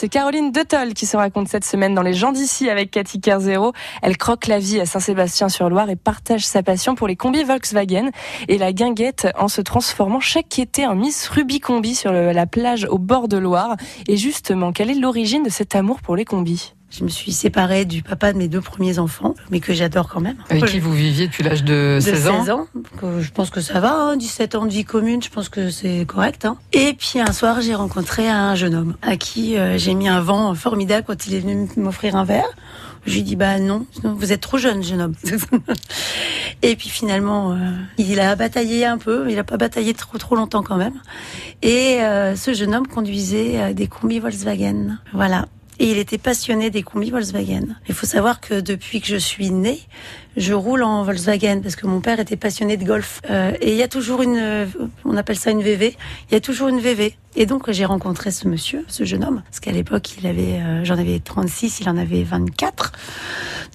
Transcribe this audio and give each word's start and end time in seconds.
C'est 0.00 0.08
Caroline 0.08 0.50
Detol 0.50 0.94
qui 0.94 1.04
se 1.04 1.14
raconte 1.14 1.48
cette 1.48 1.66
semaine 1.66 1.94
dans 1.94 2.00
Les 2.00 2.14
gens 2.14 2.32
d'ici 2.32 2.70
avec 2.70 2.90
Cathy 2.90 3.20
Kerzero. 3.20 3.74
Elle 4.00 4.16
croque 4.16 4.46
la 4.46 4.58
vie 4.58 4.80
à 4.80 4.86
Saint-Sébastien-sur-Loire 4.86 5.90
et 5.90 5.96
partage 5.96 6.46
sa 6.46 6.62
passion 6.62 6.94
pour 6.94 7.06
les 7.06 7.16
combis 7.16 7.44
Volkswagen 7.44 8.08
et 8.48 8.56
la 8.56 8.72
guinguette 8.72 9.28
en 9.38 9.48
se 9.48 9.60
transformant 9.60 10.18
chaque 10.18 10.58
été 10.58 10.86
en 10.86 10.94
Miss 10.94 11.28
Ruby 11.28 11.60
Combi 11.60 11.94
sur 11.94 12.12
la 12.12 12.46
plage 12.46 12.86
au 12.88 12.96
bord 12.96 13.28
de 13.28 13.36
Loire. 13.36 13.76
Et 14.08 14.16
justement, 14.16 14.72
quelle 14.72 14.88
est 14.88 14.94
l'origine 14.94 15.42
de 15.42 15.50
cet 15.50 15.76
amour 15.76 16.00
pour 16.00 16.16
les 16.16 16.24
combis? 16.24 16.72
Je 16.90 17.04
me 17.04 17.08
suis 17.08 17.32
séparée 17.32 17.84
du 17.84 18.02
papa 18.02 18.32
de 18.32 18.38
mes 18.38 18.48
deux 18.48 18.60
premiers 18.60 18.98
enfants, 18.98 19.36
mais 19.50 19.60
que 19.60 19.72
j'adore 19.72 20.08
quand 20.08 20.20
même. 20.20 20.36
Avec 20.48 20.66
qui 20.66 20.80
vous 20.80 20.92
viviez 20.92 21.28
depuis 21.28 21.44
l'âge 21.44 21.62
de, 21.62 21.98
16 22.00 22.28
ans 22.28 22.44
16 22.44 22.50
ans. 22.50 22.66
je 23.20 23.30
pense 23.30 23.50
que 23.50 23.60
ça 23.60 23.78
va, 23.78 24.16
17 24.16 24.54
hein, 24.54 24.58
ans 24.58 24.66
de 24.66 24.72
vie 24.72 24.84
commune, 24.84 25.22
je 25.22 25.30
pense 25.30 25.48
que 25.48 25.70
c'est 25.70 26.04
correct. 26.06 26.44
Hein. 26.44 26.56
Et 26.72 26.94
puis 26.94 27.20
un 27.20 27.32
soir, 27.32 27.60
j'ai 27.60 27.76
rencontré 27.76 28.28
un 28.28 28.56
jeune 28.56 28.74
homme 28.74 28.96
à 29.02 29.16
qui 29.16 29.56
euh, 29.56 29.78
j'ai 29.78 29.94
mis 29.94 30.08
un 30.08 30.20
vent 30.20 30.52
formidable 30.54 31.04
quand 31.06 31.26
il 31.28 31.34
est 31.34 31.40
venu 31.40 31.68
m'offrir 31.76 32.16
un 32.16 32.24
verre. 32.24 32.48
Je 33.06 33.14
lui 33.14 33.22
dis 33.22 33.36
bah 33.36 33.58
non, 33.60 33.86
vous 34.02 34.32
êtes 34.32 34.40
trop 34.40 34.58
jeune, 34.58 34.82
jeune 34.82 35.00
homme. 35.00 35.14
et 36.62 36.74
puis 36.74 36.88
finalement, 36.88 37.52
euh, 37.52 37.56
il 37.98 38.18
a 38.20 38.34
bataillé 38.34 38.84
un 38.84 38.98
peu, 38.98 39.24
mais 39.24 39.32
il 39.32 39.38
a 39.38 39.44
pas 39.44 39.56
bataillé 39.56 39.94
trop 39.94 40.18
trop 40.18 40.34
longtemps 40.34 40.62
quand 40.62 40.76
même. 40.76 41.00
Et 41.62 42.02
euh, 42.02 42.34
ce 42.34 42.52
jeune 42.52 42.74
homme 42.74 42.86
conduisait 42.86 43.72
des 43.74 43.86
combis 43.86 44.18
Volkswagen. 44.18 44.98
Voilà 45.14 45.46
et 45.80 45.90
il 45.90 45.98
était 45.98 46.18
passionné 46.18 46.68
des 46.68 46.82
combis 46.82 47.10
Volkswagen. 47.10 47.74
Il 47.88 47.94
faut 47.94 48.06
savoir 48.06 48.40
que 48.40 48.60
depuis 48.60 49.00
que 49.00 49.06
je 49.06 49.16
suis 49.16 49.50
née, 49.50 49.80
je 50.36 50.52
roule 50.52 50.82
en 50.82 51.02
Volkswagen 51.04 51.62
parce 51.62 51.74
que 51.74 51.86
mon 51.86 52.02
père 52.02 52.20
était 52.20 52.36
passionné 52.36 52.76
de 52.76 52.84
golf. 52.84 53.22
Euh, 53.30 53.52
et 53.62 53.70
il 53.70 53.76
y 53.76 53.82
a 53.82 53.88
toujours 53.88 54.20
une, 54.20 54.68
on 55.06 55.16
appelle 55.16 55.38
ça 55.38 55.50
une 55.50 55.62
VV, 55.62 55.96
il 56.30 56.34
y 56.34 56.36
a 56.36 56.40
toujours 56.40 56.68
une 56.68 56.80
VV. 56.80 57.16
Et 57.34 57.46
donc 57.46 57.70
j'ai 57.70 57.86
rencontré 57.86 58.30
ce 58.30 58.46
monsieur, 58.46 58.84
ce 58.88 59.04
jeune 59.04 59.24
homme, 59.24 59.42
parce 59.46 59.58
qu'à 59.58 59.72
l'époque 59.72 60.18
il 60.18 60.26
avait, 60.26 60.60
euh, 60.60 60.84
j'en 60.84 60.98
avais 60.98 61.18
36, 61.18 61.80
il 61.80 61.88
en 61.88 61.96
avait 61.96 62.24
24. 62.24 62.92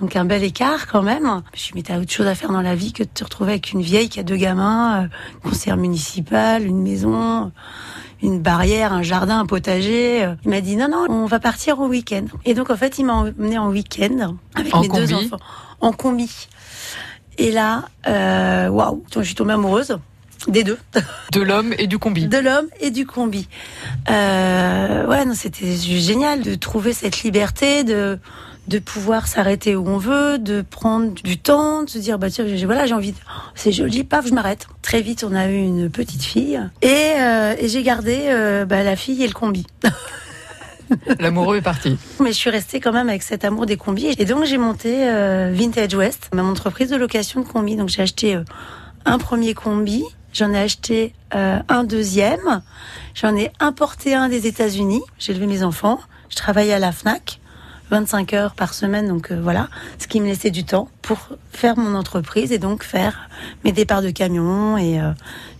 Donc 0.00 0.16
un 0.16 0.24
bel 0.24 0.42
écart 0.42 0.86
quand 0.86 1.02
même. 1.02 1.24
Je 1.24 1.28
me 1.28 1.42
suis 1.56 1.72
dit, 1.72 1.78
mais 1.78 1.82
t'as 1.82 1.98
autre 1.98 2.10
chose 2.10 2.26
à 2.26 2.34
faire 2.34 2.50
dans 2.50 2.62
la 2.62 2.74
vie 2.74 2.92
que 2.92 3.02
de 3.02 3.08
te 3.08 3.24
retrouver 3.24 3.52
avec 3.52 3.72
une 3.72 3.82
vieille 3.82 4.08
qui 4.08 4.20
a 4.20 4.22
deux 4.22 4.36
gamins, 4.36 5.04
euh, 5.04 5.08
conseillère 5.42 5.76
municipale, 5.76 6.64
une 6.64 6.82
maison 6.82 7.52
une 8.22 8.40
barrière, 8.40 8.92
un 8.92 9.02
jardin, 9.02 9.40
un 9.40 9.46
potager. 9.46 10.28
Il 10.44 10.50
m'a 10.50 10.60
dit 10.60 10.76
non, 10.76 10.88
non, 10.90 11.06
on 11.08 11.24
va 11.24 11.40
partir 11.40 11.80
au 11.80 11.86
week-end. 11.86 12.26
Et 12.44 12.52
donc 12.52 12.70
en 12.70 12.76
fait, 12.76 12.98
il 12.98 13.06
m'a 13.06 13.14
emmené 13.14 13.56
en 13.56 13.70
week-end 13.70 14.36
avec 14.54 14.74
mes 14.76 14.88
deux 14.88 15.14
enfants 15.14 15.38
en 15.80 15.92
combi. 15.92 16.48
Et 17.38 17.50
là, 17.50 17.84
euh, 18.06 18.68
waouh, 18.68 19.02
je 19.14 19.22
suis 19.22 19.34
tombée 19.34 19.54
amoureuse 19.54 19.98
des 20.48 20.64
deux. 20.64 20.78
De 21.32 21.40
l'homme 21.40 21.74
et 21.78 21.86
du 21.86 21.98
combi. 21.98 22.26
De 22.26 22.38
l'homme 22.38 22.68
et 22.80 22.90
du 22.90 23.06
combi. 23.06 23.48
Euh, 24.10 25.06
ouais, 25.06 25.24
non, 25.24 25.34
c'était 25.34 25.74
génial 25.76 26.42
de 26.42 26.54
trouver 26.54 26.92
cette 26.92 27.22
liberté 27.22 27.84
de 27.84 28.18
de 28.70 28.78
pouvoir 28.78 29.26
s'arrêter 29.26 29.74
où 29.74 29.86
on 29.88 29.98
veut, 29.98 30.38
de 30.38 30.62
prendre 30.62 31.12
du 31.24 31.38
temps, 31.38 31.82
de 31.82 31.90
se 31.90 31.98
dire 31.98 32.20
bah 32.20 32.30
tiens 32.30 32.46
voilà 32.64 32.86
j'ai 32.86 32.94
envie, 32.94 33.10
de... 33.10 33.18
c'est 33.56 33.72
joli, 33.72 34.04
paf 34.04 34.28
je 34.28 34.32
m'arrête. 34.32 34.68
Très 34.80 35.02
vite 35.02 35.24
on 35.28 35.34
a 35.34 35.48
eu 35.48 35.56
une 35.56 35.90
petite 35.90 36.22
fille 36.22 36.60
et, 36.80 37.14
euh, 37.18 37.56
et 37.58 37.68
j'ai 37.68 37.82
gardé 37.82 38.26
euh, 38.28 38.64
bah, 38.64 38.84
la 38.84 38.94
fille 38.94 39.24
et 39.24 39.26
le 39.26 39.34
combi. 39.34 39.66
L'amoureux 41.18 41.56
est 41.56 41.62
parti. 41.62 41.98
Mais 42.20 42.30
je 42.30 42.36
suis 42.36 42.50
restée 42.50 42.78
quand 42.78 42.92
même 42.92 43.08
avec 43.08 43.24
cet 43.24 43.44
amour 43.44 43.66
des 43.66 43.76
combis. 43.76 44.14
Et 44.18 44.24
donc 44.24 44.44
j'ai 44.44 44.58
monté 44.58 45.08
euh, 45.08 45.50
Vintage 45.52 45.94
West, 45.94 46.30
ma 46.32 46.44
entreprise 46.44 46.90
de 46.90 46.96
location 46.96 47.40
de 47.40 47.46
combis. 47.46 47.74
Donc 47.74 47.88
j'ai 47.88 48.02
acheté 48.02 48.38
un 49.04 49.18
premier 49.18 49.54
combi, 49.54 50.04
j'en 50.32 50.52
ai 50.52 50.58
acheté 50.58 51.12
un 51.32 51.84
deuxième, 51.84 52.62
j'en 53.14 53.34
ai 53.36 53.50
importé 53.58 54.14
un 54.14 54.28
des 54.28 54.46
États-Unis. 54.46 55.02
J'ai 55.18 55.32
élevé 55.32 55.46
mes 55.48 55.64
enfants. 55.64 55.98
Je 56.28 56.36
travaillais 56.36 56.74
à 56.74 56.78
la 56.78 56.92
Fnac. 56.92 57.40
25 57.90 58.32
heures 58.34 58.54
par 58.54 58.72
semaine, 58.74 59.08
donc 59.08 59.30
euh, 59.30 59.40
voilà, 59.42 59.68
ce 59.98 60.06
qui 60.06 60.20
me 60.20 60.26
laissait 60.26 60.50
du 60.50 60.64
temps 60.64 60.88
pour 61.02 61.18
faire 61.50 61.76
mon 61.76 61.94
entreprise 61.96 62.52
et 62.52 62.58
donc 62.58 62.84
faire 62.84 63.28
mes 63.64 63.72
départs 63.72 64.02
de 64.02 64.10
camion 64.10 64.78
et 64.78 65.00
euh, 65.00 65.10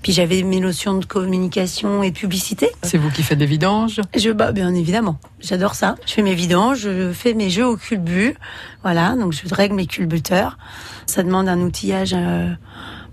puis 0.02 0.12
j'avais 0.12 0.42
mes 0.42 0.60
notions 0.60 0.94
de 0.94 1.04
communication 1.04 2.02
et 2.02 2.10
de 2.10 2.16
publicité. 2.16 2.70
C'est 2.82 2.98
vous 2.98 3.10
qui 3.10 3.22
faites 3.22 3.38
des 3.38 3.46
vidanges? 3.46 4.00
Je 4.16 4.30
bah 4.30 4.52
bien 4.52 4.74
évidemment, 4.74 5.18
j'adore 5.41 5.74
ça. 5.74 5.96
Je 6.06 6.12
fais 6.12 6.22
mes 6.22 6.34
vidanges, 6.34 6.80
je 6.80 7.12
fais 7.12 7.34
mes 7.34 7.50
jeux 7.50 7.66
au 7.66 7.76
culbu, 7.76 8.36
voilà, 8.82 9.16
donc 9.16 9.32
je 9.32 9.52
règle 9.52 9.74
mes 9.74 9.86
culbuteurs. 9.86 10.56
Ça 11.06 11.22
demande 11.22 11.48
un 11.48 11.58
outillage. 11.58 12.14
Euh, 12.14 12.50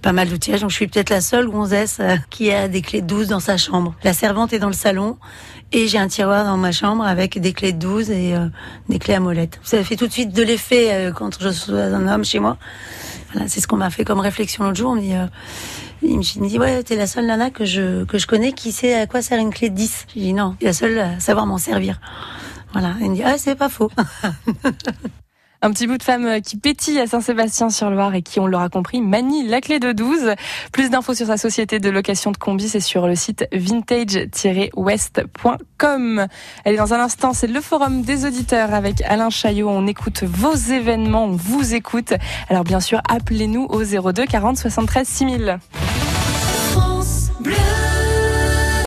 pas 0.01 0.13
mal 0.13 0.29
d'outillages. 0.29 0.61
Donc 0.61 0.69
je 0.69 0.75
suis 0.75 0.87
peut-être 0.87 1.09
la 1.09 1.21
seule 1.21 1.47
gonzesse 1.47 2.01
qui 2.29 2.51
a 2.51 2.67
des 2.67 2.81
clés 2.81 3.01
de 3.01 3.07
12 3.07 3.27
dans 3.27 3.39
sa 3.39 3.57
chambre. 3.57 3.95
La 4.03 4.13
servante 4.13 4.53
est 4.53 4.59
dans 4.59 4.67
le 4.67 4.73
salon 4.73 5.17
et 5.71 5.87
j'ai 5.87 5.97
un 5.97 6.07
tiroir 6.07 6.45
dans 6.45 6.57
ma 6.57 6.71
chambre 6.71 7.05
avec 7.05 7.39
des 7.39 7.53
clés 7.53 7.73
de 7.73 7.79
12 7.79 8.09
et 8.11 8.35
euh, 8.35 8.47
des 8.89 8.99
clés 8.99 9.15
à 9.15 9.19
molette. 9.19 9.59
Ça 9.63 9.83
fait 9.83 9.95
tout 9.95 10.07
de 10.07 10.13
suite 10.13 10.33
de 10.33 10.43
l'effet 10.43 10.93
euh, 10.93 11.11
quand 11.11 11.41
je 11.41 11.49
suis 11.49 11.73
un 11.73 12.07
homme 12.07 12.23
chez 12.23 12.39
moi. 12.39 12.57
Voilà, 13.33 13.47
c'est 13.49 13.59
ce 13.59 13.67
qu'on 13.67 13.77
m'a 13.77 13.89
fait 13.89 14.05
comme 14.05 14.19
réflexion 14.19 14.63
l'autre 14.63 14.77
jour. 14.77 14.91
On 14.91 14.95
me 14.95 15.01
dit, 15.01 15.13
euh, 15.13 15.25
il 16.01 16.17
me 16.17 16.47
dit, 16.47 16.57
ouais, 16.57 16.83
t'es 16.83 16.95
la 16.95 17.07
seule 17.07 17.25
nana 17.25 17.49
que 17.49 17.65
je, 17.65 18.05
que 18.05 18.17
je 18.17 18.27
connais 18.27 18.53
qui 18.53 18.71
sait 18.71 18.93
à 18.93 19.07
quoi 19.07 19.21
sert 19.21 19.39
une 19.39 19.53
clé 19.53 19.69
de 19.69 19.75
10. 19.75 20.07
J'ai 20.15 20.21
dit, 20.21 20.33
non, 20.33 20.55
la 20.61 20.73
seule 20.73 20.97
à 20.99 21.19
savoir 21.19 21.45
m'en 21.45 21.57
servir. 21.57 21.99
Voilà. 22.71 22.95
Il 23.01 23.11
me 23.11 23.15
dit, 23.15 23.23
ah, 23.23 23.37
c'est 23.37 23.55
pas 23.55 23.69
faux. 23.69 23.91
Un 25.61 25.71
petit 25.71 25.87
bout 25.87 25.97
de 25.97 26.03
femme 26.03 26.25
euh, 26.25 26.39
qui 26.39 26.55
pétille 26.57 26.99
à 26.99 27.07
Saint-Sébastien-sur-Loire 27.07 28.13
et 28.13 28.21
qui, 28.21 28.39
on 28.39 28.45
l'aura 28.45 28.69
compris, 28.69 29.01
manie 29.01 29.47
la 29.47 29.59
clé 29.59 29.79
de 29.79 29.91
12. 29.91 30.35
Plus 30.71 30.91
d'infos 30.91 31.15
sur 31.15 31.25
sa 31.27 31.37
société 31.37 31.79
de 31.79 31.89
location 31.89 32.31
de 32.31 32.37
combi, 32.37 32.69
c'est 32.69 32.79
sur 32.79 33.07
le 33.07 33.15
site 33.15 33.47
vintage-west.com. 33.51 36.27
Allez, 36.63 36.77
dans 36.77 36.93
un 36.93 36.99
instant, 36.99 37.33
c'est 37.33 37.47
le 37.47 37.59
forum 37.59 38.03
des 38.03 38.25
auditeurs 38.25 38.71
avec 38.73 39.01
Alain 39.01 39.31
Chaillot. 39.31 39.69
On 39.69 39.87
écoute 39.87 40.23
vos 40.23 40.53
événements, 40.53 41.25
on 41.25 41.35
vous 41.35 41.73
écoute. 41.73 42.13
Alors, 42.49 42.63
bien 42.63 42.79
sûr, 42.79 43.01
appelez-nous 43.09 43.65
au 43.65 43.83
02 43.83 44.25
40 44.25 44.57
73 44.57 45.07
6000. 45.07 45.57
France 46.71 47.31
Bleu. 47.39 47.55